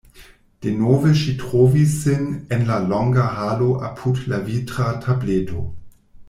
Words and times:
Denove 0.65 1.11
ŝi 1.23 1.33
trovis 1.41 1.93
sin 2.05 2.23
en 2.57 2.65
la 2.71 2.79
longa 2.93 3.27
halo 3.35 3.69
apud 3.91 4.25
la 4.33 4.41
vitra 4.49 4.89
tableto. 5.07 5.63